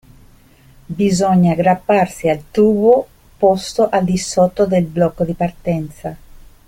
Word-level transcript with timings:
Bisogna 0.99 1.51
aggrapparsi 1.51 2.27
al 2.27 2.45
tubo 2.49 3.07
posto 3.37 3.87
al 3.87 4.03
di 4.03 4.17
sotto 4.17 4.65
del 4.65 4.85
blocco 4.85 5.23
di 5.23 5.33
partenza. 5.35 6.15